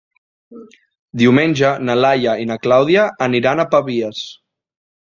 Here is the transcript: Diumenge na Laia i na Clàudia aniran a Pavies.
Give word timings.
Diumenge 1.23 1.75
na 1.91 1.99
Laia 2.01 2.35
i 2.45 2.49
na 2.53 2.59
Clàudia 2.65 3.07
aniran 3.31 3.67
a 3.67 3.69
Pavies. 3.77 4.27